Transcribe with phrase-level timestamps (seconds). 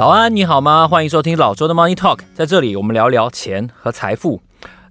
[0.00, 0.88] 早安，你好吗？
[0.88, 4.40] 欢迎收听老周的 Money Talk，在这里我们聊聊钱和财富。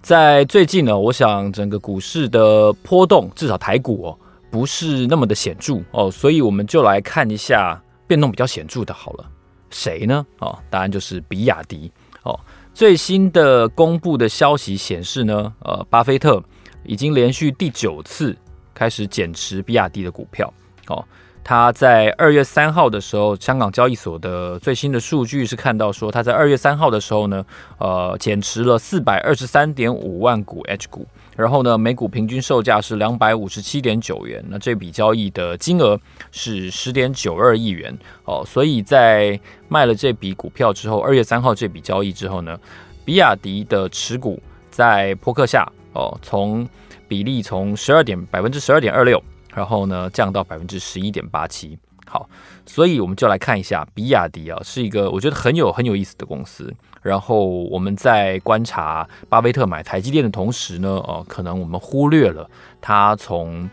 [0.03, 4.19] 在最近呢，我想整个股市的波动，至少台股哦，
[4.51, 9.25] 不是那么的显著哦，所以我们就来看一下变动比较显著的好了。
[9.71, 10.23] 谁呢？
[10.41, 11.91] 哦，答案就是比亚迪
[12.21, 12.39] 哦。
[12.75, 16.39] 最新的公布的消息显示呢，呃，巴菲特
[16.83, 18.37] 已经连续第九次
[18.75, 20.53] 开始减持比亚迪的股票
[20.85, 21.03] 哦。
[21.49, 27.43] 他在二月三号的时候，香港交易所的最新的数据是看到说，他在二月三号的时候呢，
[27.79, 35.99] 呃，减持了四百二十三点五万股 H 股，然后呢，每股平均售价是两百五十七点九元，那这笔交易的金额
[36.31, 39.39] 是十点九二亿元哦，所以在
[39.69, 42.55] 卖了这笔股票之后，二月三号这笔交易之后呢，
[43.03, 44.39] 比亚迪的持股
[44.69, 46.69] 在扑克下哦，从
[47.07, 49.19] 比例从十二点百分之十二点二六。
[49.59, 51.77] 然后呢，降到百分之十一点八七。
[52.05, 52.29] 好，
[52.65, 56.73] 所以我们就来看一下比亚迪啊，是一个我觉得很有很有意思的公司。
[57.01, 62.49] 然后我们在观察巴菲特买台积电的同时呢，哦，可能我们忽略了
[62.79, 63.69] 他从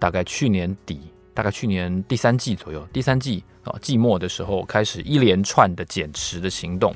[0.00, 1.00] 大概去年底，
[1.32, 6.92] 大概去年第三季左右，第三季啊季末的时候开始一连串的减持的行动。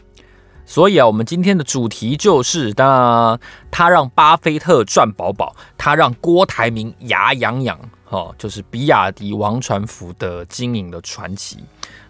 [0.65, 3.39] 所以啊，我们今天的主题就是，当
[3.71, 7.79] 他让巴菲特赚饱饱，他让郭台铭牙痒痒，
[8.13, 11.57] 哦，就是比亚迪王传福的经营的传奇。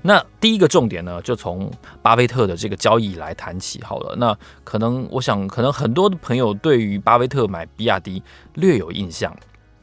[0.02, 1.70] 那第一个重点呢，就从
[2.02, 4.16] 巴菲特的这个交易来谈起好了。
[4.16, 8.20] 那可能我想，可能很多的朋友对于巴菲特买比亚迪
[8.54, 9.32] 略有印象，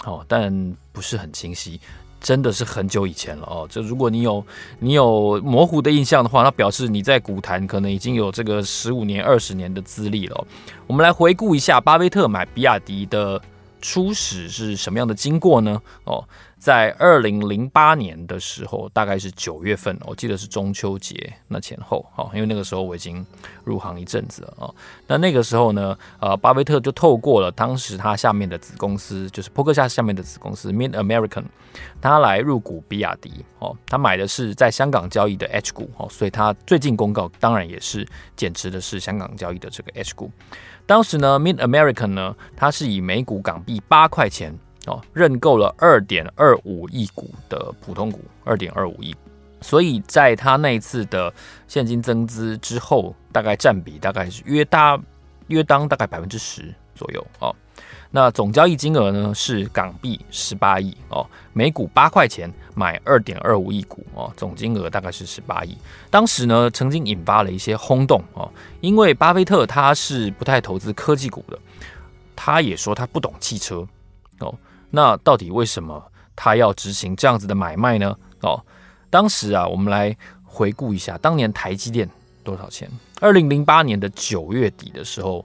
[0.04, 1.80] 哦，但不是很清晰。
[2.22, 4.46] 真的是很久以前了哦，这如果你有
[4.78, 10.48] 你有模糊的印象的话，那表示你在股坛可能已经有这个十五年、二十年的资历了。
[10.86, 13.42] 我们来回顾一下巴菲特买比亚迪的
[13.82, 15.82] 初始是什么样的经过呢？
[16.04, 16.28] 哦。
[16.60, 23.26] 在二零零八年的时候，大概是九月份，我记得是中秋节那前后，哦，因为那个时候我已经
[23.64, 24.76] 入行一阵子了哦。
[25.08, 31.46] 那那个时候呢，呃，巴菲特就透过了当时他下面的子公司，就是波克夏下面的子公司 Mid American，
[32.02, 33.74] 他来入股比亚迪哦。
[33.86, 38.06] 他买的是在香港交易的 H 股哦，所以他最近公告当然也是
[38.36, 40.30] 减持的是香港交易的这个 H 股。
[40.86, 44.54] 当时呢，Mid American 呢，它是以每股港币八块钱。
[44.86, 49.16] 哦，认购了二点二五亿股的普通股，二点二五亿，
[49.62, 51.32] 所以在他那一次的
[51.68, 55.00] 现金增资之后，大概占比大概是约大
[55.48, 57.56] 约当大概百分之十左右哦。
[58.12, 61.24] 那总交易金额呢是港币十八亿哦，
[61.54, 65.78] 每股八块钱买二点二五亿股哦，总金额大概是十八亿。
[66.10, 68.52] 当时呢曾经引发了一些轰动哦，
[68.82, 71.60] 因为巴菲特他是不太投资科技股的，
[72.36, 73.88] 他也说他不懂汽车
[74.40, 74.58] 哦。
[74.92, 76.04] 那到底为什么
[76.36, 78.16] 他要执行这样子的买卖呢？
[78.42, 78.60] 哦，
[79.10, 82.10] 当时啊，我们来回顾一下，当年台积电
[82.44, 82.90] 多少钱？
[83.20, 85.44] 二零零八年的九月底的时候，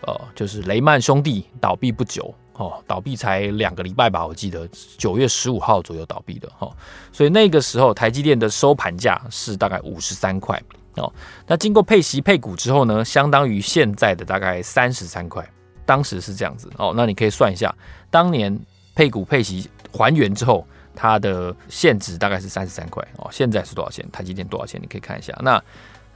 [0.00, 4.66] 呃，就是雷曼兄弟倒闭不久，哦，倒闭才两个礼拜吧，我记得
[4.96, 6.74] 九月十五号左右倒闭的，哦，
[7.12, 10.58] 所以那个时候台积电的收盘价是大概五十三块，
[10.96, 11.12] 哦，
[11.46, 15.46] 那经过配息配股之后呢，相当于现在的大概三十三块，
[15.84, 17.74] 当时是这样子，哦，那你可以算一下，
[18.10, 18.58] 当年。
[18.94, 23.28] 配股配息还原之后，它的现值大概是三十三块哦。
[23.32, 24.06] 现在是多少钱？
[24.10, 24.80] 台积电多少钱？
[24.80, 25.36] 你可以看一下。
[25.42, 25.62] 那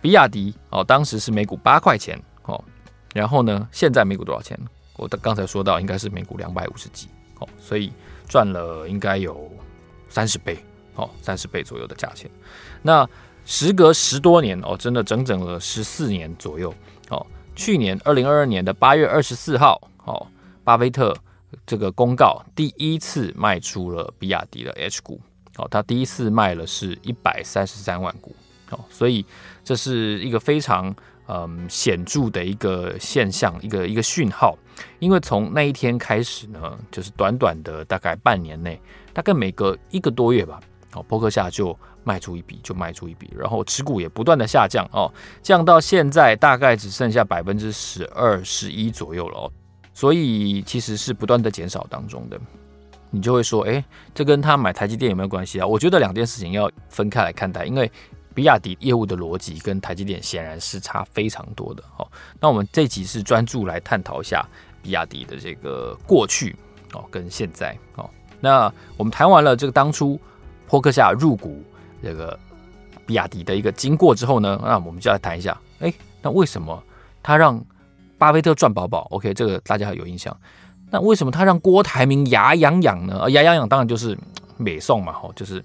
[0.01, 2.63] 比亚迪哦，当时是每股八块钱哦。
[3.15, 4.59] 然后呢，现在每股多少钱？
[4.97, 7.09] 我刚才说到应该是每股两百五十几
[7.39, 7.93] 哦，所以
[8.29, 9.51] 赚了应该有
[10.09, 10.59] 三十倍
[10.95, 12.31] 哦，三十倍左右的价钱。
[12.83, 13.09] 那
[13.45, 16.73] 时隔十多年哦，真的整整了十四年左右
[17.09, 17.27] 哦。
[17.55, 20.27] 去年二零二二年的八月二十四号哦，
[20.63, 21.17] 巴菲特。
[21.65, 25.21] 这个公告第一次卖出了比亚迪的 H 股，
[25.57, 28.35] 哦，他第一次卖了是一百三十三万股，
[28.71, 29.25] 哦，所以
[29.65, 30.95] 这是一个非常
[31.29, 34.57] 嗯显著的一个现象，一个一个讯号，
[34.99, 38.81] 因为从那一天开始呢，就是短短的大概半年内，
[39.13, 40.61] 大概每隔一个多月吧，
[40.95, 49.53] 哦，波克夏就卖出一笔就卖出一笔，然后持股也不断的下降哦，降到现在大概只剩下百分之十二、十一左右了哦，
[49.97, 52.39] 所以其实是不断的减少当中的。
[53.09, 53.83] 你就会说，哎，
[54.15, 55.67] 这跟他买台积电有没有关系啊？
[55.67, 57.91] 我觉得两件事情要分开来看待，因为
[58.35, 61.83] 比亚迪业务的逻辑跟台积电显然是差非常多的。
[61.97, 62.07] 哦，
[62.39, 64.47] 那我们这集是专注来探讨一下
[64.83, 66.55] 比亚迪的这个过去
[66.93, 68.11] 哦，跟现在哦。
[68.39, 70.21] 那我们谈完了这个当初
[70.67, 71.65] 波克夏入股
[72.03, 72.39] 这个
[73.07, 75.91] 比亚迪的一个经过之后呢，那我们就来谈一下，哎，
[76.21, 76.83] 那为什么
[77.23, 77.65] 他让
[78.19, 80.37] 巴菲特赚饱饱？OK，这个大家有印象。
[80.91, 83.29] 那为什么他让郭台铭牙痒痒呢？
[83.31, 84.17] 牙痒痒当然就是
[84.57, 85.63] 美送嘛，吼，就是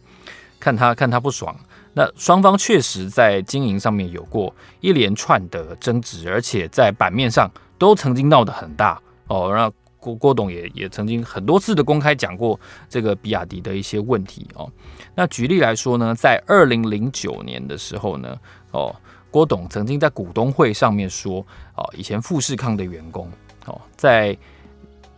[0.59, 1.55] 看他看他不爽。
[1.93, 9.51] 那双方确实在经营上面有过一连串的争执，而且在版面上都曾经闹得很大哦。
[9.53, 12.59] 那郭郭董也也曾经很多次的公开讲过
[12.89, 14.67] 这个比亚迪的一些问题哦。
[15.13, 18.35] 那举例来说呢，在二零零九年的时候呢，
[18.71, 18.95] 哦，
[19.31, 21.39] 郭董曾经在股东会上面说，
[21.75, 23.31] 哦，以前富士康的员工
[23.65, 24.37] 哦，在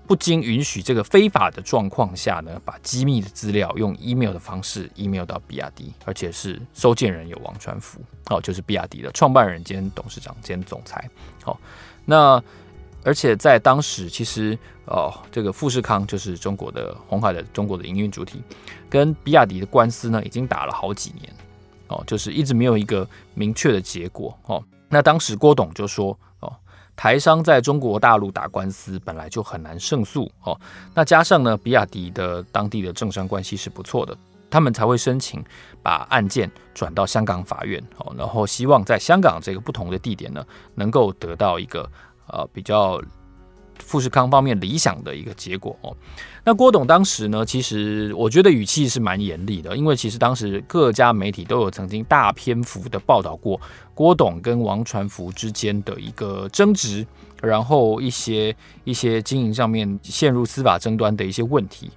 [0.05, 7.99] 不经允许这个非法的状况下呢，把机密的资料用 email 的方式 email 到比亚迪，而且是收件人有王传福，
[8.29, 11.09] 哦，就是比亚迪的创办人兼董事长兼总裁，
[11.41, 11.59] 好，
[12.05, 12.41] 那
[13.05, 18.41] 而且在当时其实哦，这个富士康就是中国的红海的中国的营运主体，
[18.89, 21.33] 跟比亚迪的官司呢已经打了好几年，
[21.93, 26.09] 哦，就是一直没有一个明确的结果，哦，那当时郭董就说。
[26.39, 26.51] 哦
[26.95, 30.55] 台商在中国大陆打官司本来就很难胜诉哦，
[30.93, 34.15] 那加上呢，比亚迪的当地的政商关系是不错的，
[34.47, 35.43] 他们才会申请
[35.81, 40.45] 把案件转到香港法院哦，然后希望在香港这个不同的地点呢，
[40.75, 41.89] 能够得到一个
[42.27, 43.01] 呃比较。
[43.79, 45.95] 富士康方面理想的一个结果哦，
[46.43, 53.59] 那郭董当时呢，其实我觉得语气是蛮严厉的，因为其实当时各家媒体都有曾经大篇幅的报道过
[53.93, 57.05] 郭董跟王传福之间的一个争执，
[57.41, 61.91] 然后一些一些经营上面陷入司法争端的一些问题。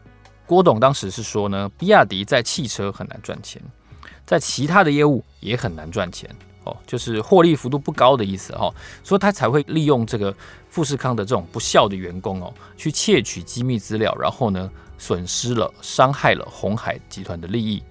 [0.47, 3.61] 郭董当时是说呢，比亚迪在汽车很难赚钱，
[4.25, 6.31] 在其他的业务也很难赚钱。
[6.67, 10.35] 哦，就是获利幅度不高的意思哦，所以他才会利用这个
[10.69, 17.83] 富士康的这种不孝的员工哦，去窃取机密资料，然后呢，损失了、伤害了红海集团的利益。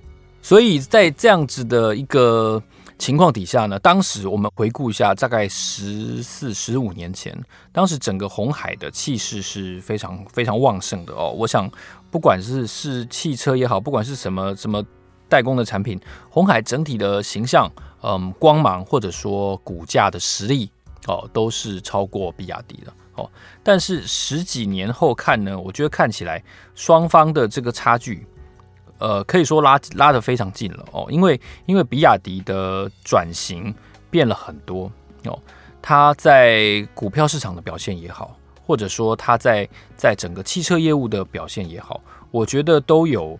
[0.41, 2.61] 所以在这样子的一个
[2.99, 7.35] 情况底下呢，当时我们回顾一下，大概十四、十五年前，
[7.71, 11.31] 当时整个红海的气势是非常非常旺盛的哦。
[11.31, 11.67] 我想，
[12.11, 14.83] 不管是是汽车也好，不管是什么什么
[15.27, 15.99] 代工的产品，
[16.29, 17.67] 红海整体的形象。
[18.07, 20.69] 嗯，光芒或者说股价的实力
[21.07, 23.27] 哦，都是超过比亚迪的哦。
[23.63, 26.43] 但是十几年后看呢，我觉得看起来
[26.75, 28.27] 双方的这个差距，
[28.99, 31.07] 呃，可以说拉拉得非常近了哦。
[31.09, 33.73] 因为因为比亚迪的转型
[34.11, 34.91] 变了很多
[35.23, 35.39] 哦，
[35.81, 38.37] 它在股票市场的表现也好，
[38.67, 39.67] 或者说它在
[39.97, 41.99] 在整个汽车业务的表现也好，
[42.29, 43.39] 我觉得都有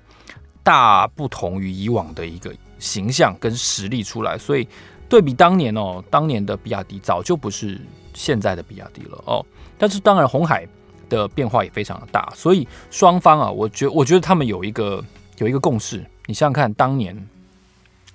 [0.64, 2.52] 大不同于以往的一个。
[2.86, 4.68] 形象跟实力出来，所以
[5.10, 7.82] 对比当年哦，当年的比亚迪早就不是
[8.14, 9.44] 现在的比亚迪了哦。
[9.78, 10.68] 但是当然，红海
[11.10, 15.04] 的变化也非常的大，所以双方啊，我觉我觉得他们有一个
[15.38, 15.98] 有一个共识。
[16.28, 17.16] 你想想看，当年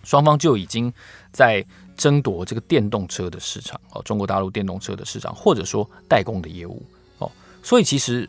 [0.04, 0.92] 双方就已经
[1.32, 1.64] 在
[1.96, 6.82] 争夺这个电动车的市场哦，中国大陆电动车的市场，或者说代工的业务
[7.18, 7.30] 哦。
[7.62, 8.28] 所以其实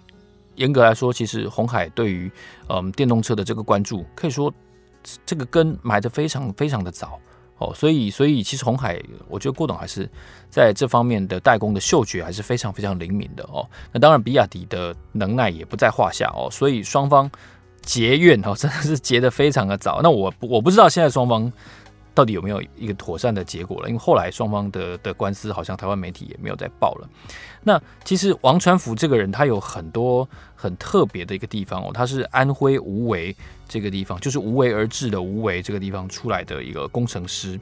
[0.55, 2.29] 严格来说，其实红海对于
[2.67, 4.53] 嗯电动车的这个关注，可以说。
[5.25, 7.19] 这个根埋得非常非常的早
[7.57, 10.09] 哦，所以所以其实红海，我觉得郭董还是
[10.49, 13.67] 在这方面的代工的嗅觉还是非常非常灵敏的哦。
[13.91, 17.29] 那当然，比亚迪的能耐也不在话下哦，所以双方
[17.81, 20.01] 结怨哦，真的是结得非常的早。
[20.01, 21.51] 那我我不知道现在双方。
[22.13, 23.87] 到底有没有一个妥善的结果了？
[23.87, 27.09] 因为后来双方的的官司好像台湾媒体也没有再报了。
[27.63, 30.27] 那其实王传福这个人，他有很多
[30.61, 33.35] 很特别的一个地方哦，他是安徽无为
[33.67, 37.59] 这个地方，就是无为而治的无为这个地方出来的一个工程师。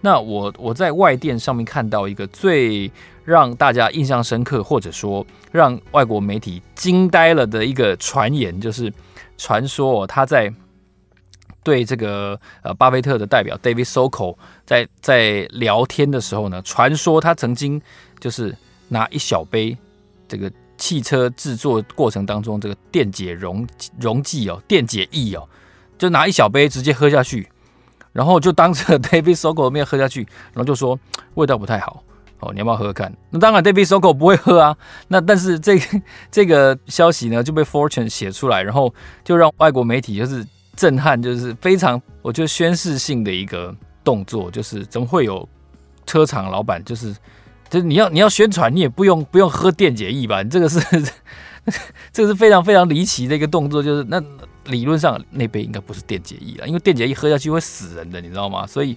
[0.00, 2.90] 那我我在外电上面看到一个最
[3.24, 8.92] 让大家印象深刻，或者说让外国媒体惊呆了的一个传言，就是
[9.38, 10.52] 传说哦，他在。
[11.62, 17.80] 对这个呃，巴菲特的代表 David soko 在在聊天的时候呢，传说他曾经
[18.18, 18.56] 就是
[18.88, 19.76] 拿一小杯
[20.26, 23.64] 这个汽车制作过程当中这个电解溶
[24.00, 25.48] 溶剂哦，电解液哦，
[25.96, 27.48] 就拿一小杯直接喝下去，
[28.12, 30.98] 然后就当着 David Sokol 面喝下去，然后就说
[31.34, 32.02] 味道不太好
[32.40, 33.16] 哦，你要不要喝喝看？
[33.30, 40.44] 那当然 David Sokol 不会喝啊，那但是这个这个消息呢就被 Fortune 写出来，然后就让外国媒体就是。
[40.76, 45.46] 震撼，就是非常我觉得宣示性的一个动作，就是怎么会有
[46.06, 47.14] 车厂老板就是，
[47.70, 50.42] 就是你要你要宣传，你也不用不用喝电解液吧？
[50.42, 50.78] 你这个是
[52.12, 54.22] 这个是非常非常离奇的一个动作，就是那
[54.64, 58.66] 理论上那杯应该不是电解液了，因为电解液喝下去会死人的，你知道吗？
[58.66, 58.96] 所以，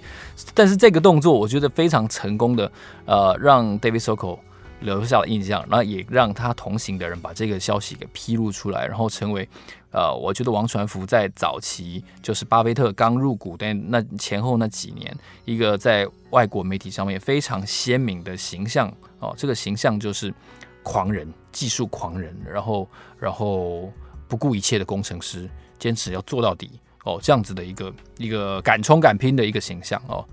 [0.53, 2.72] 但是这个动作我觉得非常成功的，
[3.06, 4.39] 呃，让 David Soko。
[4.82, 9.48] 留下了印象，然后也让他同行的人把这个消息给披露出来，然后成为，
[9.93, 20.33] 呃，我觉得王传福在早期就是巴菲特刚入股的那前后那几年，一个在外国媒体上面非常鲜明的形象哦，这个形象就是
[20.81, 22.88] 狂人、技术狂人，然后
[23.19, 23.89] 然后
[24.27, 25.47] 不顾一切的工程师，
[25.77, 26.71] 坚持要做到底
[27.05, 30.25] 哦，这样子的一个一个敢冲敢拼的一个形象哦。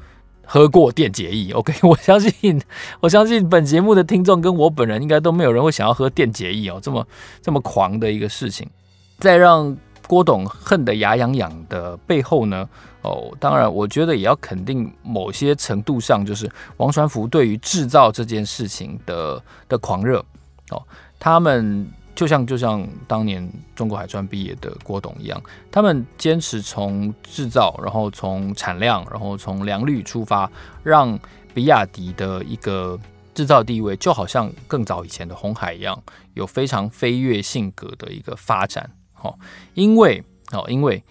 [0.52, 2.60] 喝过电解液，OK，我相信，
[2.98, 7.06] 我相信本节目的听众跟我本人应该都没有人会想要喝电解液哦，这么
[7.40, 8.68] 这么狂的一个事情，
[9.20, 9.76] 在让
[10.08, 12.68] 郭董恨得牙痒痒的背后呢，
[13.02, 20.24] 哦，当然，我觉得也要肯定某些程度上，就是王传福对于制造这件事情的的狂热
[20.70, 20.82] 哦，
[21.18, 21.86] 他们。
[22.12, 30.50] 就像就像当年中国海专毕业的郭董一样，他们坚持从制造，然后从产量，然后从良率出发，
[30.82, 31.18] 让
[31.54, 32.98] 比亚迪的一个
[33.32, 35.98] 制造地位，就好像更早以前的红海一样，
[36.34, 38.90] 有非常飞跃性格的一个发展。
[39.22, 39.38] 哦，
[39.74, 40.22] 因为
[40.52, 41.02] 哦，因为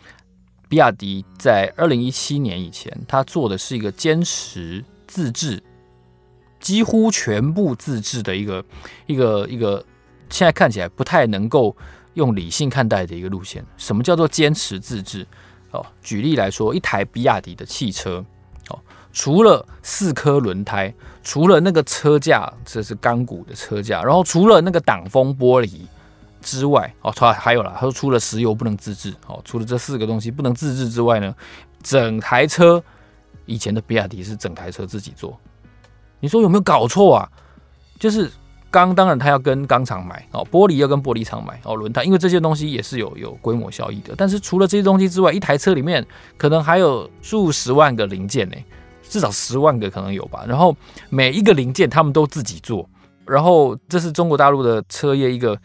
[0.68, 5.64] 比亚迪在二零一七年以前，他做的是一个坚持自制，
[6.60, 8.66] 几乎全部自制的一个
[9.08, 9.86] 一个一个。
[10.32, 11.76] 现在看起来不太能够
[12.14, 13.66] 用理性看待的一个路线。
[13.78, 15.26] 什么叫做坚持自制？
[15.72, 18.24] 哦，举例来说，一台比亚迪的汽车，
[18.70, 18.80] 哦，
[19.12, 25.80] 除了四颗轮胎，除了那个车架，这是钢骨的车架，然后除了那个挡风玻璃
[26.42, 31.36] 之外，哦，他还有啦，他说除了石油不能自制，哦，除了这四个东西不能自制之外呢，
[31.84, 32.84] 整台车
[33.46, 35.38] 以前的比亚迪是整台车自己做。
[36.20, 37.30] 你说有没有搞错啊？
[38.00, 38.30] 就是。
[38.72, 44.14] 钢当然他要跟钢厂买哦，玻璃要跟玻璃厂买哦，轮胎因为这些东西也是有有规模效益的。
[44.16, 46.06] 但是除了这些东西之外，一台车里面
[46.38, 48.56] 可能还有数十万个零件呢，
[49.02, 50.46] 至少十万个可能有吧。
[50.48, 50.78] 然后
[51.10, 52.88] 每一个零件他们都自己做，
[53.26, 55.60] 然后这是中国大陆的车业一个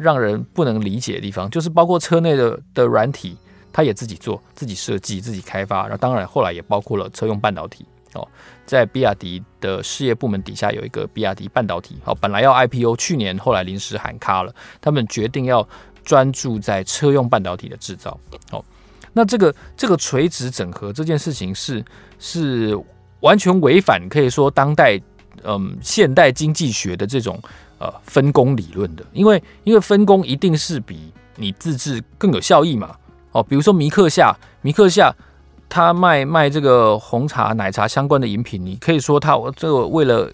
[0.00, 3.36] 让人不能理解的地方，就是包括车内的的软体，
[3.70, 5.82] 它也自己做、自己设计、自己开发。
[5.82, 7.84] 然后当然后来也包括了车用半导体。
[8.14, 8.26] 哦，
[8.66, 15.64] 在比亚迪的事业部门底下有一个比亚迪半导体，好，本来要 IPO，去年后来临时喊卡了，他们决定要
[16.02, 18.18] 专注在车用半导体的制造。
[18.50, 18.64] 哦，
[19.12, 21.84] 那这个这个垂直整合这件事情是
[22.18, 22.76] 是
[23.20, 25.00] 完全违反可以说当代
[25.44, 27.40] 嗯现代经济学的这种
[27.80, 32.94] 呃分工理论的，因为因为分工一定是比你自制更有效益嘛。
[33.32, 34.32] 哦，比如说米克夏，
[34.62, 35.12] 米克夏。
[35.72, 40.28] 他卖卖这个红茶、奶茶相关的饮品，你可以说他这个为了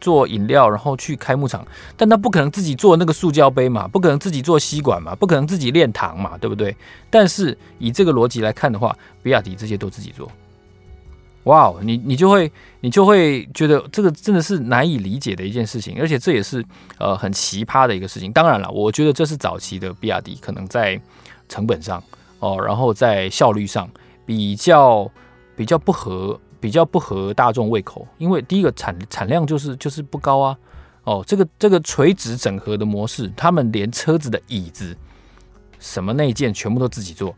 [0.00, 1.62] 做饮料，然后去开牧场，
[1.98, 6.74] 但他不可能自己做那个塑胶杯嘛，不可能自己做吸管嘛，不可能自己炼糖嘛，对不对？
[7.10, 10.32] 但是以这个逻辑来看的话，比亚迪这些都自己做，
[11.44, 16.64] 哇，你你就会你就会觉得这个真的是难以理解的一件事情，而且这也是
[16.98, 18.32] 呃很奇葩的一个事情。
[18.32, 21.00] 当然了，我觉得这是早期的比亚迪可能在
[21.48, 22.02] 成本上
[22.40, 23.88] 哦，然后在效率上。
[24.26, 25.06] 比较
[25.54, 30.56] 比较不合比较不合大众胃口，因为第一个产产量就是就是不高啊。
[31.02, 34.96] 哦，这个这个垂直整合的模式，他们连车子的椅子、
[35.78, 37.34] 什么内件全部都自己做，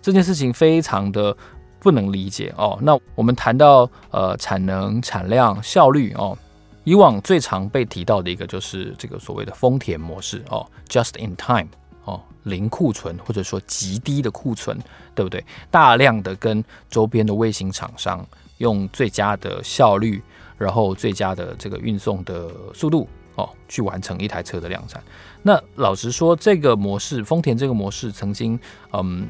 [0.00, 1.36] 这件事情非常的
[1.80, 2.78] 不能理解哦。
[2.80, 6.36] 那我们谈到呃产能、产量、效率哦，
[6.84, 11.68] 以往最常被提到的一个就是这个所谓的丰田模式哦，just in time。
[12.04, 14.78] 哦，零库存或者说极低的库存，
[15.14, 15.44] 对不对？
[15.70, 20.22] 大量的跟周边的卫星厂商用最佳的效率，
[20.56, 25.02] 然后最佳的这个运送的速度，哦，去完成一台车的量产。
[25.42, 28.58] 那老实说，这个模式，丰田这个模式曾经
[28.94, 29.28] 嗯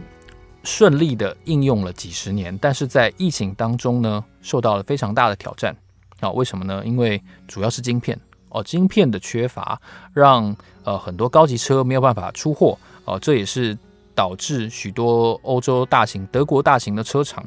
[0.68, 5.74] 顺利的应用了几十年，但是在疫情当中呢，受到了非常大的挑战。
[6.20, 6.82] 啊，为什么呢？
[6.84, 8.20] 因为主要是晶片。
[8.50, 9.80] 哦，晶片的缺乏
[10.12, 13.76] 让呃很多高级车没有办法出货哦，这也是
[14.14, 17.42] 导致许多欧洲大型、德国大型的车厂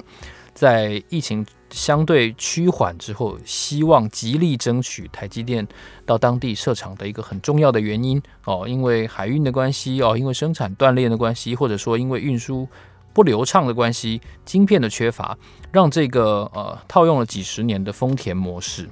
[0.56, 5.68] 在疫情相对趋缓之后，希望极力争取台积电
[6.08, 12.68] 到当地设厂的一个很重要的原因哦，因为海运的关系哦，因为生产断裂的关系，或者说因为运输
[13.14, 15.38] 不流畅的关系，晶片的缺乏
[15.72, 18.90] 让这个呃套用了几十年的丰田模式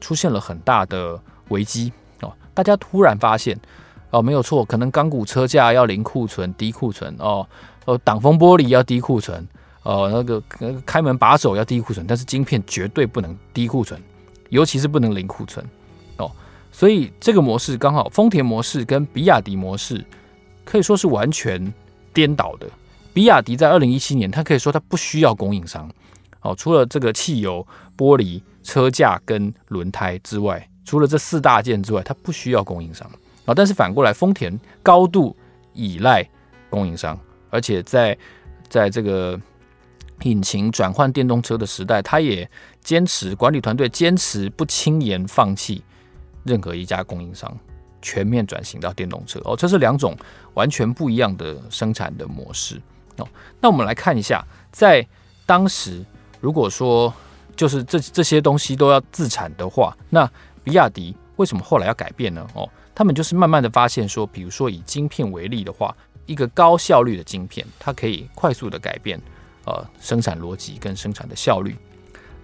[0.00, 3.58] 出现了很大的危机哦，大家突然发现，
[4.10, 7.46] 哦，没有错，可能钢骨车架要零库存、低库存哦，
[7.84, 9.46] 哦，挡风玻璃要低库存，
[9.82, 14.00] 呃，那个那个开门把手要低库存，但是晶片绝对不能低库存，
[14.48, 15.64] 尤其是不能零库存
[16.16, 16.30] 哦。
[16.72, 20.04] 所以这个模式刚好，丰田模式跟比亚迪模式
[20.64, 21.72] 可以说是完全
[22.14, 22.66] 颠倒的。
[23.12, 25.90] 比亚迪在二零一七年，它可以说它不需要供应商
[26.42, 33.10] 哦，除了这个汽油、玻璃、车架跟轮胎之外，除了这四大件之外，它不需要供应商。
[33.46, 35.36] 啊但是反过来，丰田高度
[35.72, 36.24] 依赖
[36.68, 37.18] 供应商，
[37.50, 38.16] 而且在
[38.68, 39.38] 在这个
[40.22, 42.48] 引擎转换电动车的时代，它也
[42.80, 45.82] 坚持管理团队坚持不轻言放弃
[46.44, 47.52] 任何一家供应商，
[48.00, 49.40] 全面转型到电动车。
[49.44, 50.16] 哦，这是两种
[50.54, 52.80] 完全不一样的生产的模式。
[53.20, 53.28] 哦，
[53.60, 55.06] 那我们来看一下，在
[55.46, 56.04] 当时
[56.40, 57.12] 如果说
[57.54, 60.28] 就是这这些东西都要自产的话，那
[60.64, 62.46] 比亚迪为什么后来要改变呢？
[62.54, 62.68] 哦。
[62.92, 65.96] 他们就是慢慢的发现说，比如说以晶片为例的话，
[66.26, 69.18] 一个高效率的晶片，它可以快速的改变
[69.64, 71.74] 呃生产逻辑跟生产的效率。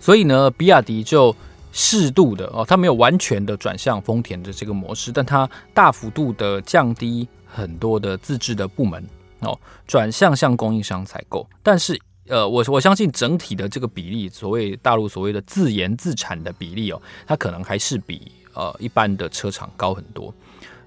[0.01, 1.35] 所以呢，比亚迪就
[1.73, 9.05] 适度的哦，它没有完全的转向丰田的这个模式，但它大幅度的降低很多的自制的部门
[9.47, 11.49] 哦，转向向供应商采购。
[11.63, 11.99] 但是
[12.29, 20.35] 呃，我我相信整体的这个比例，所谓大陆所谓的自研自产的比例哦，它可能还是比呃一般的车厂高很多。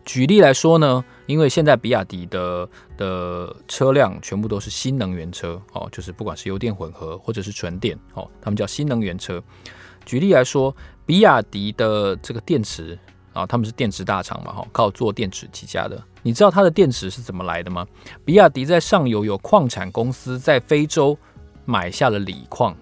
[0.06, 9.42] 举例来说呢，因为现在比亚迪的的车辆全部都是新能源车哦，就是不管是油电混合或者是纯电哦，他们叫新能源车。
[10.06, 10.76] 举例来说，
[11.06, 12.98] 比亚迪的这个电池
[13.40, 16.02] 啊，他们是电池大厂嘛，哈，靠做电池起家的。
[16.22, 17.88] 你知道它的电池是怎么来的吗？
[18.26, 21.18] 比亚迪在上游有矿产公司在非洲
[21.66, 22.76] 买下了锂矿。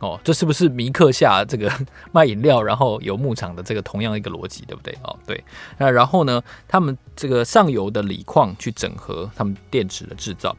[0.00, 1.72] 哦，这是不是米克夏这个
[2.12, 4.94] 卖饮料，然后有牧场的这个同样一个逻辑，对不对？
[5.02, 5.42] 哦，对。
[5.78, 10.54] 那然后呢，他们这个上游的锂矿去整合他们电池的制造，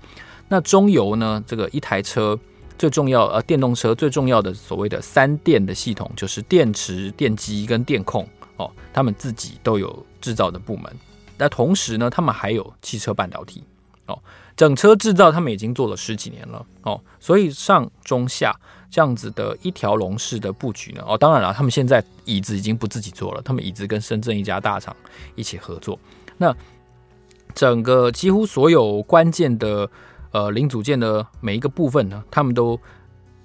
[0.47, 2.39] 那中游呢，这个一台车
[2.79, 8.27] 最重要呃，电动车最重要的所谓的三电的系统，就是电池、电机跟电控
[8.57, 10.93] 哦，他们自己都有制造的部门。
[11.37, 13.63] 那同时呢，他们还有汽车半导体
[14.07, 14.19] 哦，
[14.55, 18.53] 整车制造他们已经做了十几年了哦，所以上中下。
[18.89, 21.03] 这样子的一条龙式的布局呢？
[21.05, 24.95] 哦，当然了，他们现在椅子已经不自己做了，他们椅子跟深圳一家大厂
[25.35, 25.99] 一起合作。
[26.37, 26.55] 那
[27.53, 29.89] 整个几乎所有关键的
[30.31, 32.79] 呃零组件的每一个部分呢，他们都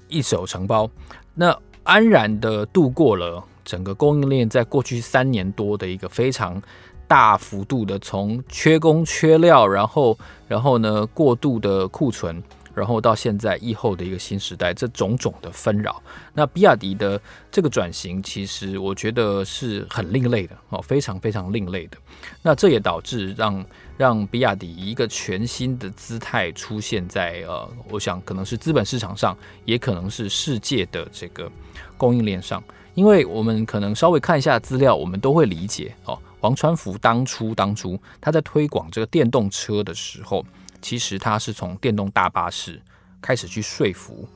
[0.06, 0.88] 一手承包，
[1.34, 6.60] 那安然的度过了整个供应链在过去三年多的一个非常
[7.06, 12.42] 大幅度的从缺工缺料，然后然后呢过度的库存。
[12.74, 17.20] 然后到现在疫后的一个新时代，这种种的纷扰，那比亚迪的
[17.50, 21.98] 这个转型，其实我觉得是很另类的哦，非常非常另类的。
[22.40, 23.62] 那这也导致让
[23.98, 31.52] 让比亚迪以一个全新的姿态出现在呃，我想可能是资本市场上，也可能是世界的这个
[31.98, 32.64] 供应链上。
[32.94, 40.44] 因为我们可能稍微看一下资料，我们都会理解哦，王传福当初当初他在推广这个电动车的时候。
[40.84, 42.82] 其实他是从电动大巴士
[43.20, 44.28] 开始去说服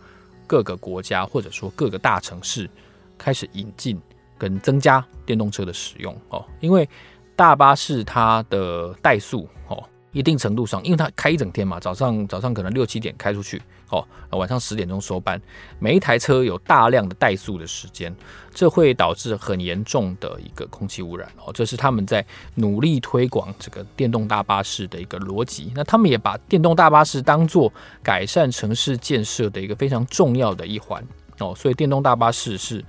[0.46, 2.70] 各个国家或者说各个大城市
[3.18, 4.00] 开始引进
[4.38, 6.88] 跟增加电动车的使用哦，因为
[7.34, 9.82] 大巴士它的怠速哦。
[10.16, 15.38] 一定程度上，因为它开一整天嘛，早上早上可能六七点开出去，哦，晚上十点钟收班，
[15.78, 18.16] 每一台车有大量的怠速的时间，
[18.50, 21.52] 这会导致很严重的一个空气污染哦。
[21.52, 22.24] 这是他们在
[22.54, 25.70] 努力推广这个电动大巴士的一个逻辑。
[25.74, 27.70] 那他们也把电动大巴士当做
[28.02, 31.06] 改善城市建设的一个非常重要的一环
[31.40, 31.54] 哦。
[31.54, 32.82] 所以电动大巴士是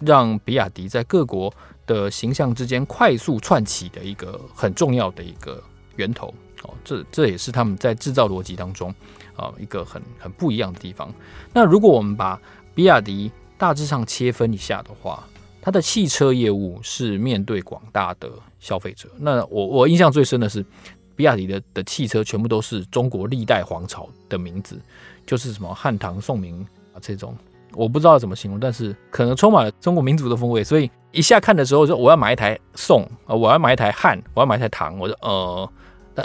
[0.00, 1.52] 让比亚迪在各国
[1.84, 5.60] 的形象之间快速串起的一个很重要的一个
[5.96, 6.32] 源头。
[6.64, 8.92] 哦，这这也是他们在制造逻辑当中
[9.36, 11.12] 啊一个很很不一样的地方。
[11.52, 12.40] 那如果我们把
[12.74, 15.24] 比亚迪大致上切分一下的话，
[15.62, 19.08] 它的汽车业务是面对广大的消费者。
[19.18, 20.64] 那我我印象最深的是，
[21.14, 24.78] 比亚迪的的汽车全部都是中国历代皇朝的名字，
[25.24, 26.60] 就是什么汉唐宋明
[26.92, 27.36] 啊这种，
[27.72, 30.64] 我不知道怎么形容，但是可能充满了中国民族的风味。
[30.64, 35.70] 所以一下看的时候，说我要买一台宋啊，我要买一台汉，我要买一台唐，我就呃。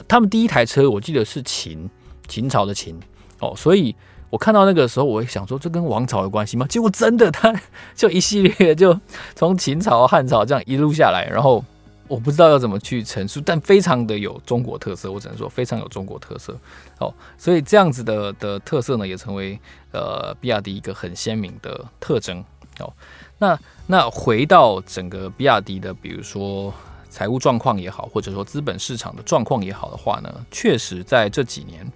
[0.07, 1.89] 他们第一台车我记得是秦，
[2.27, 2.99] 秦朝的秦
[3.39, 3.95] 哦，所以
[4.29, 6.65] 我看到那个时候，我会想说，这跟王朝有关系吗？
[6.69, 7.53] 结果真的，它
[7.95, 8.99] 就一系列就
[9.35, 11.63] 从秦朝、汉朝这样一路下来，然后
[12.07, 16.55] 我不知道要怎么去陈述，但非常的有中国特色，我只能说非常有中国特色
[16.99, 19.59] 哦，所以这样子的的特色呢，也成为
[19.91, 22.43] 呃比亚迪一个很鲜明的特征
[22.79, 22.93] 哦。
[23.39, 26.71] 那那回到整个比亚迪的，比如说。
[27.09, 31.91] 财务状况也好，或者说资本市场的状况也好的话呢，确实在这几年，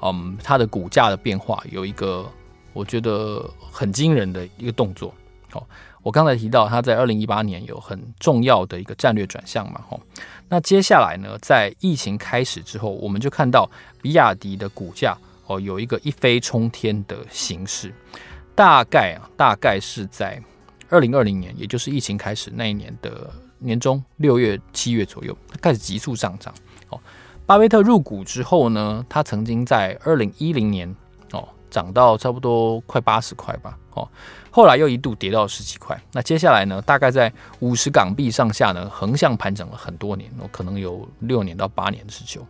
[0.00, 2.24] 嗯，它的股价的变化有一个
[2.72, 5.12] 我觉得很惊人的一个动作。
[5.50, 5.66] 好，
[6.00, 10.00] 我刚才提到它在二零一八年有很重要的一个战略转向嘛，吼。
[10.48, 13.68] 那接下来呢，在疫情开始之后，我们就看到
[14.00, 17.92] 比亚迪的股价哦有一个一飞冲天的形势，
[18.54, 20.40] 大概啊，大概是在
[20.88, 23.28] 二零二零年，也就是疫情开始那一年的。
[23.62, 26.52] 年中六月、七月左右，它开始急速上涨。
[26.90, 27.00] 哦，
[27.46, 30.94] 巴菲特入股之后呢，他曾经在二零一零年
[31.32, 33.78] 哦涨到差不多快八十块吧。
[33.94, 34.08] 哦，
[34.50, 36.00] 后来又一度跌到十几块。
[36.12, 42.46] 那接下来呢，大概在五十港币上下呢，横向盘整了很多年，哦，可能有六年到八年之久。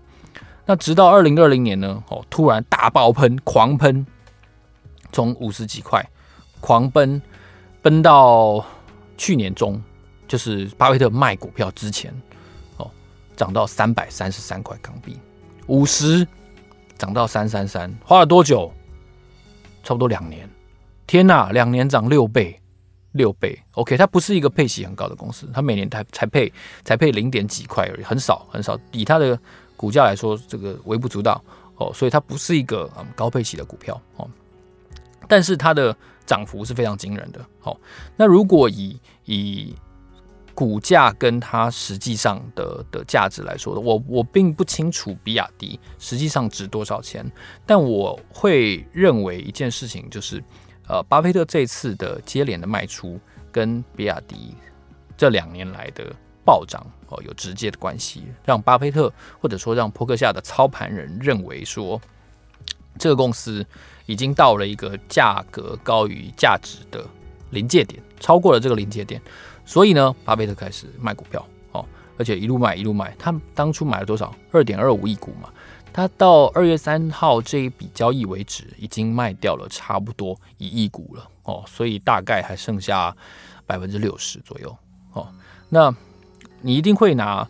[0.65, 4.07] 那直到二零二零年呢，哦，突然大爆喷，狂喷，
[5.11, 6.09] 从五十几块
[6.61, 7.21] 狂奔
[7.81, 8.65] 奔到
[9.17, 9.83] 去年中。
[10.33, 12.11] 就是巴菲特卖股票之前，
[12.79, 12.91] 哦，
[13.37, 15.19] 涨到三百三十三块港币，
[15.67, 16.27] 五十
[16.97, 18.73] 涨到三三三，花了多久？
[19.83, 20.49] 差不多两年。
[21.07, 22.59] 天哪，两年涨六倍，
[23.11, 23.63] 六倍。
[23.73, 26.51] OK，它不是一个配息很高的公司，它每年才才配
[26.83, 28.81] 才配零点几块而已，很少很少。
[28.91, 29.39] 以它的
[29.77, 31.45] 股价来说，这个微不足道
[31.77, 34.27] 哦，所以它不是一个嗯高配息的股票哦。
[35.29, 37.45] 但是它的涨幅是非常惊人的。
[37.61, 37.79] 好，
[38.17, 39.75] 那如果以以
[40.55, 47.25] 股价跟它实际上的的价值来说的，我我并不清楚比亚迪实际上值多少钱，
[47.65, 50.43] 但我会认为一件事情就是，
[50.87, 53.19] 呃，巴菲特这次的接连的卖出
[53.51, 54.55] 跟比亚迪
[55.17, 62.01] 这两年来的暴涨哦有直接的关系，让巴菲特或者说让扑克夏的操盘人认为说，
[62.99, 63.65] 这个公司
[64.05, 67.07] 已经到了一个价格高于价值的
[67.51, 69.23] 临界点，超过了这个临界点。
[69.65, 71.85] 所以呢，巴菲特开始卖股票，哦，
[72.19, 73.15] 而且一路卖一路卖。
[73.19, 74.35] 他当初买了多少？
[74.51, 75.49] 二点二五亿股嘛。
[75.95, 83.15] 他到二月三号这一笔交易为止，已经卖掉了差不多一亿股了，哦，所以大概还剩下
[83.67, 84.75] 百分之六十左右，
[85.13, 85.29] 哦。
[85.69, 85.95] 那
[86.63, 87.47] 你一定会拿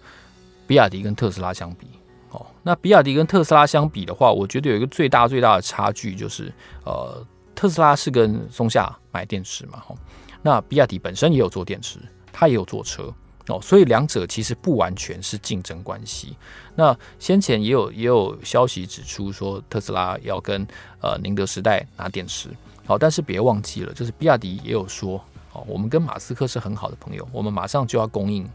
[0.66, 1.87] 比亚迪跟特斯拉相比，
[2.31, 6.53] 哦，那比亚迪跟特斯拉相比的话，我觉得有一个最大最大的差距就是，
[6.85, 9.96] 呃，特斯拉是跟松下买电池嘛，吼。
[10.42, 11.98] 那比亚迪本身也有做电池，
[12.33, 13.12] 它也有做车
[13.48, 16.37] 哦，所以两者其实不完全是竞争关系。
[16.74, 20.66] 那先前也有也有消息指出说特斯拉要跟
[21.00, 22.48] 呃宁德时代拿电池，
[22.87, 28.48] 好，但是别忘记了，就是比亚迪也有说哦，我们跟马斯克是很好的朋友，我们马上就要供应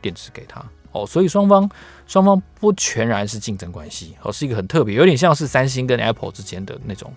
[0.00, 1.68] 电池给他哦，所以双方
[2.06, 7.12] 双方不全然是竞争关系哦，是一个很特别，有点像是三星跟 Apple 之间的那种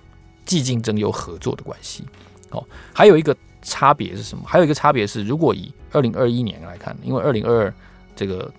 [0.45, 2.04] 既竞争又合作的关系
[2.53, 3.35] 哦，还有一个。
[3.65, 4.43] 差别是什么？
[4.45, 7.73] 还有一个差别是，如果以二零二一年来看，因为二零二二
[8.13, 8.51] 这个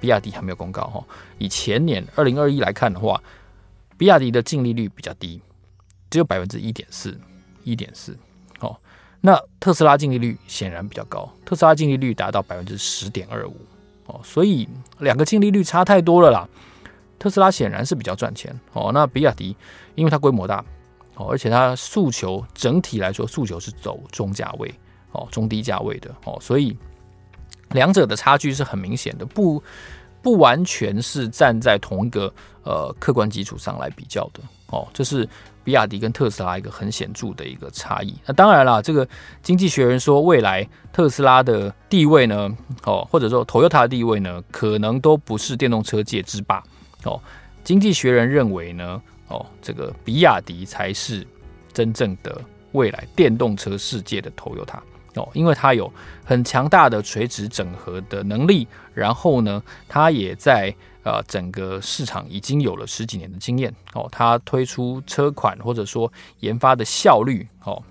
[0.00, 1.04] 比亚迪还没有公告哈，
[1.38, 3.22] 以前年二零二一来看的话，
[3.96, 5.40] 比亚迪的净利率比较低，
[6.10, 7.16] 只有百分之一点四，
[7.62, 8.18] 一点四。
[8.58, 8.76] 哦，
[9.20, 13.56] 那特斯拉净利率显然比较高，特斯拉净利率达到百分之十点二五。
[14.06, 16.48] 哦，所以两个净利率差太多了啦。
[17.16, 18.58] 特斯拉显然是比较赚钱。
[18.72, 19.56] 哦，那比亚迪
[19.94, 20.64] 因为它规模大。
[21.18, 24.72] 哦，而且它诉求整体来说，诉求是走中价位，
[25.10, 26.76] 哦，中低价位的，哦，所以
[27.70, 29.60] 两者的差距是很明显的，不
[30.22, 35.28] 不完全是站在同一个呃客观基础上来比较的，哦，这是
[35.64, 38.14] 比亚迪跟特斯拉一个很显著的一个差异。
[38.24, 39.06] 那当然了，这个
[39.42, 42.48] 经济学人说未来特斯拉的地位呢，
[42.84, 46.62] 哦，或者说 Toyota 的地位呢，可能都不是电动车界之霸，
[47.02, 47.20] 哦，
[47.64, 49.02] 经济学人认为呢。
[49.28, 51.26] 哦，这个比亚迪才是
[51.72, 52.40] 真正的
[52.72, 54.78] 未来电动车世界的 Toyota
[55.14, 55.92] 哦，因为它有
[56.24, 63.74] 很强大的垂直整合的能力，然后呢，它也在呃整个市场已经有了十几年的经验。
[63.94, 67.82] 哦，它推出车款或者说研发的效率哦，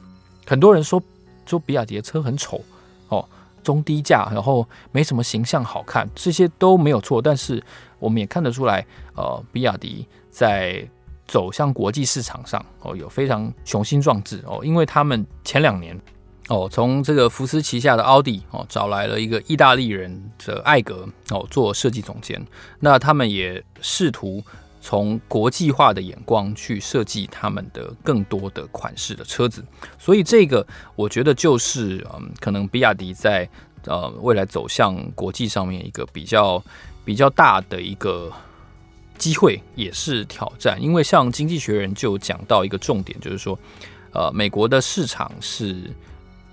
[0.46, 1.02] 很多人说
[1.46, 2.62] 说比亚迪的车很丑
[3.10, 3.28] 哦，
[3.64, 7.62] 中低价，然后没什么形象好看，这些都没有错，但是
[8.00, 10.88] 我们也看得出来，呃，比亚迪在
[11.28, 16.00] 走向国际市场上哦，有非常雄心壮志哦，因为他们前两年
[16.48, 22.42] 哦，从这个福斯旗下的奥迪哦，找来了一个意大利人的艾格哦做设计总监，
[22.80, 24.42] 那他们也试图
[24.80, 29.62] 从国际化的眼光去设计他们的更多的款式的车子，
[30.00, 33.50] 所以这个我觉得就是嗯，可能比亚迪在
[33.86, 36.64] 呃未来走向国际上面一个比较
[37.04, 38.32] 比较大的一个。
[39.18, 43.58] 机会也是挑战，因为像《经济学人》就讲到一个重点，就是说，
[44.12, 45.92] 呃，美国的市场是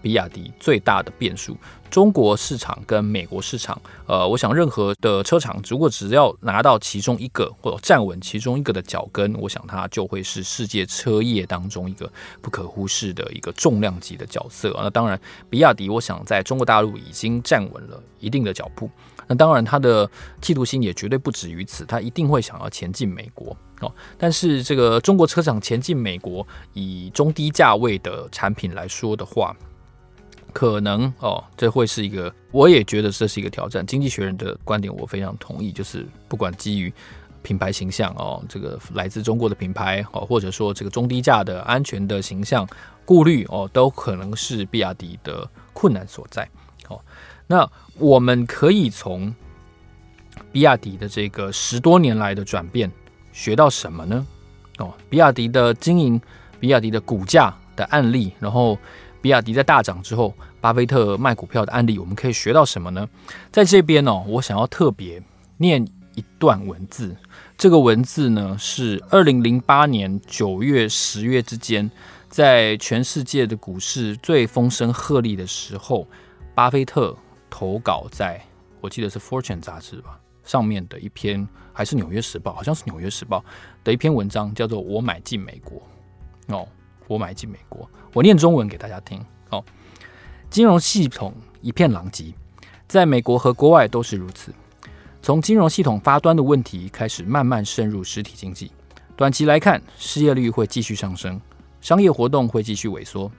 [0.03, 1.57] 比亚迪最大的变数。
[1.91, 12.11] 中国市场跟美国市场，呃，我想任何的车厂，如果只要拿到其中一个或者站稳其中一个的脚跟，我想它就会是世界车业当中一个
[12.43, 14.77] 不可忽视的一个重量级的角色。
[14.83, 18.91] 那当然，比亚迪，我想在中国大陆已经站稳了一定的脚步。
[19.27, 20.09] 那当然，它的
[20.41, 23.93] 企图心也绝对不止于此，它一定会想要前进美国哦。
[24.19, 29.57] 但是，这个中国车厂前进美国，以中低价位的产品来说的话，
[30.53, 33.85] 可能哦，这会是一个，我也觉得这是一个挑战。
[33.85, 36.93] 经济学人的观点我非常同意，就是不管基于
[37.43, 42.67] 品牌形象哦，这个来自中国的品牌哦，或者说这个中低价的安全的形象
[43.05, 46.49] 顾虑哦，都可能是比亚迪的困难所在。
[47.47, 49.35] 那我们可以从
[50.53, 52.91] 比亚迪的这个十多年来的转变
[53.33, 54.27] 学到什么呢？
[54.79, 56.21] 哦，比亚迪的经营，
[56.59, 58.79] 比亚迪的股价的案例，然后。
[59.23, 63.09] 比亚迪在大涨之后，巴菲特卖股票的案例，我们可以学到什么呢？
[63.51, 65.23] 在这边哦，我想要特别
[65.57, 65.83] 念
[66.15, 67.17] 一段文字。
[67.57, 71.91] 这个文字呢，是二零零八年九月、十月之间，
[72.29, 76.07] 在全世界的股市最风声鹤唳的时候，
[76.55, 77.17] 巴菲特
[77.51, 78.41] 投稿在
[78.81, 82.53] 我记得是《Fortune》杂志吧上面的一篇，还是《纽约时报》？
[82.55, 83.39] 好像是《纽约时报》
[83.83, 85.81] 的一篇文章，叫做《我买进美国》
[86.55, 86.69] 哦。
[87.07, 89.63] 我买进美国，我念中文给大家听哦。
[90.49, 92.33] 金融系统一片狼藉，
[92.89, 94.55] 在美国和国外都是如此。
[95.21, 98.73] 从金融系统发端的问题开始，慢慢渗入实体经济。
[99.17, 101.39] 短期来看，失业率会继续上升，
[101.83, 103.31] 商业活动会继续萎缩，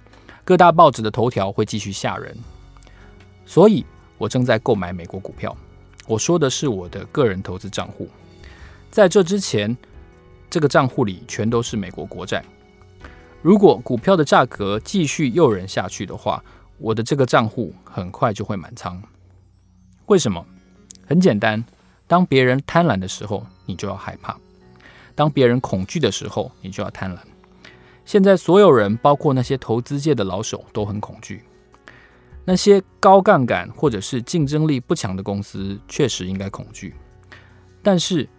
[0.44, 2.38] 各大报纸的头条会继续吓人。
[3.48, 3.84] 所以，
[4.18, 5.56] 我正在购买美国股票。
[6.08, 8.08] 我说的是我的个人投资账户。
[8.92, 9.76] 在这之前，
[10.50, 12.44] 这个账户里全都是美国国债。
[13.42, 16.44] 如果股票的价格继续诱人下去的话，
[16.78, 19.02] 我的这个账户很快就会满仓。
[20.06, 20.46] 为什么？
[21.08, 21.64] 很简单，
[22.08, 24.36] 当别人贪婪的时候，你就要害怕；
[25.14, 27.20] 当别人恐惧的时候，你就要贪婪。
[28.06, 31.44] 现在所有人，包括那些投资界的老手，都很恐惧。
[32.46, 36.96] 那些高杠杆或者是竞争力不强的公司，确实应该恐惧。
[37.84, 38.30] 但是，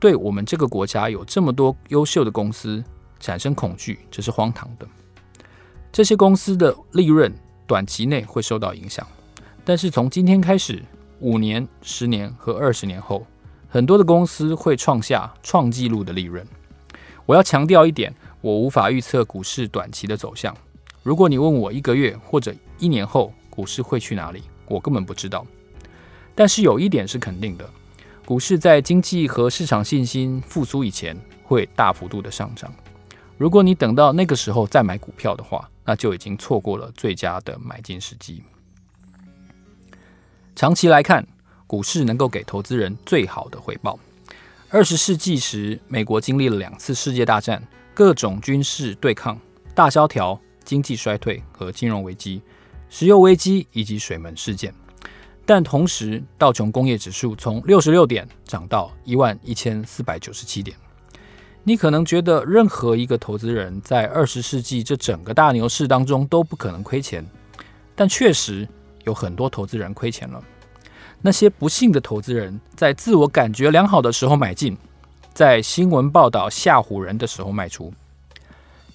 [0.00, 2.82] 对我们这个国家有这么多优秀的公司。
[3.20, 4.86] 产生恐惧，这是荒唐的。
[5.90, 7.34] 这些公司的利润
[7.66, 9.04] 短期内会受到影响，
[9.64, 10.80] 但是从今天开始，
[11.18, 13.26] 五年、十年和二十年后，
[13.68, 16.46] 很多的公司会创下创纪录的利润。
[17.26, 20.56] 我要强调一点，我无法预测股市短期的走向。
[21.02, 25.44] 如果你问我一个月或者一年后股市会去哪里，我根本不知道。
[26.32, 27.68] 但是有一点是肯定的，
[28.24, 32.72] 股市在经济和市场信心复苏以前会大幅度的上涨。
[33.36, 38.44] 如果你等到那个时候再买股票的话，那就已经错过了最佳的买进时机。
[40.54, 41.26] 长期来看，
[41.66, 43.98] 股市能够给投资人最好的回报。
[44.70, 47.60] 二十世纪时，美国经历了两次世界大战、
[47.92, 49.36] 各种军事对抗、
[49.74, 52.40] 大萧条、经济衰退和金融危机、
[52.90, 54.72] 石油危机以及水门事件。
[55.44, 60.76] 但同时，道琼工业指数从六十六点涨到一万一千四百九十七点。
[61.64, 67.24] 你可能觉得任何一个投资人在二十世纪这整个大牛市当中都不可能亏钱，
[67.94, 68.66] 但确实
[69.04, 70.42] 有很多投资人亏钱了。
[71.20, 74.76] 那些不幸的投资人在自我感觉良好的时候买进，
[75.34, 77.92] 在新闻报道吓唬人的时候卖出。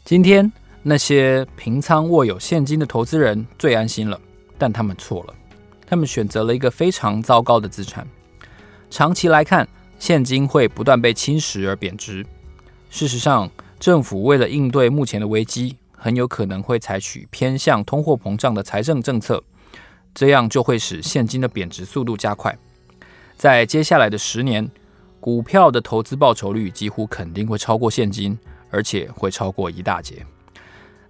[0.06, 0.51] 今天
[0.85, 4.19] 那些平仓握有现金的投资人最安心了，
[4.57, 5.33] 但他们错了，
[5.87, 8.05] 他们选择了一个非常糟糕的资产。
[8.89, 9.65] 长期来看，
[9.97, 12.25] 现金会不断被侵蚀而贬值。
[12.89, 19.41] 事实上，政府为了应对目前的危机，很有可能会采取偏向通货膨胀的财政政策，
[20.13, 22.55] 这样就会使现金的贬值速度加快。
[23.37, 24.69] 在接下来的十年，
[25.21, 28.37] 股票的投资报酬率几乎肯定会超过现金，
[28.69, 30.25] 而且会超过一大截。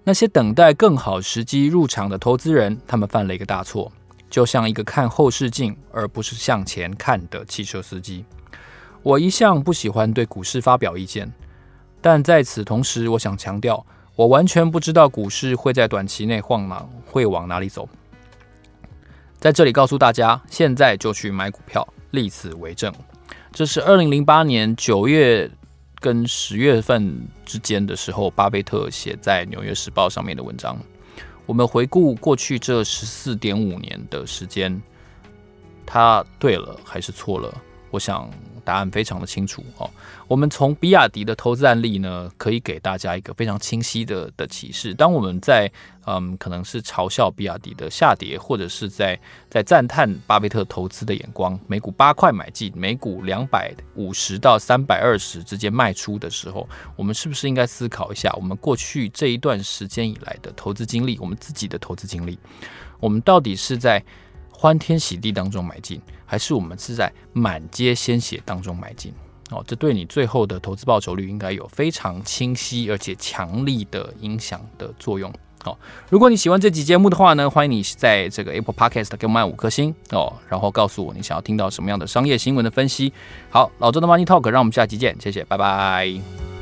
[0.03, 3.89] 那些等待更好时机入场的投资人，他们犯了一个大错，
[4.29, 8.25] 就像一个看后视镜而不是向前看的汽车司机。
[9.01, 11.31] 我一向不喜欢对股市发表意见。
[12.01, 13.85] 但在此同时，我想强调，
[14.17, 17.87] 我完全不知道股市会在短期内晃哪，会往哪里走。
[19.39, 22.93] 在这里告诉大家，现在就去买股票，立此为证。
[23.53, 25.49] 这是二零零八年九月
[26.03, 30.77] 跟十月份之间的时候，巴菲特写在《纽约时报》上面的文章。
[31.45, 34.81] 我们回顾过去这十四点五年的时间，
[35.85, 37.57] 他对了还是错了？
[37.89, 38.29] 我想
[38.63, 39.89] 答案非常的清楚哦。
[40.27, 44.93] 我们从比亚迪的投资案例呢，可以给大家一个非常清晰的的启示。
[44.93, 45.71] 当我们在
[46.05, 49.17] 嗯，可能是嘲笑比亚迪的下跌，或者是在
[49.49, 62.37] 在赞叹巴菲特投资的眼光，每股八块买进，每股两百五十到三百二十之间卖出的时候，我们是不是应该思考一下，我们过去这一段时间以来的投资经历，我们自己的投资经历，
[62.99, 64.03] 我们到底是在
[64.53, 69.11] 欢天喜地当中买进，还是我们是在满街鲜血当中买进？
[69.51, 75.31] 哦，这对你最后的投资报酬率应该有非常清晰而且强力的影响的作用。
[75.65, 75.77] 哦，
[76.09, 83.13] 如果你喜欢这集节目的话呢，欢迎你在这个 Apple Podcast 给我们五颗星哦，然后告诉我你想要听到什么样的商业新闻的分析。
[83.49, 86.52] 好，老周的 Money Talk，让我们下期见，谢谢，拜拜。